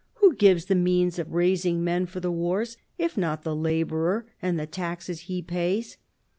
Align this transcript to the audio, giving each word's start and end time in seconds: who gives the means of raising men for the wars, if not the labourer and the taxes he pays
who 0.15 0.35
gives 0.35 0.65
the 0.65 0.73
means 0.73 1.19
of 1.19 1.31
raising 1.31 1.83
men 1.83 2.07
for 2.07 2.19
the 2.19 2.31
wars, 2.31 2.75
if 2.97 3.15
not 3.15 3.43
the 3.43 3.55
labourer 3.55 4.25
and 4.41 4.59
the 4.59 4.65
taxes 4.65 5.19
he 5.29 5.43
pays 5.43 5.97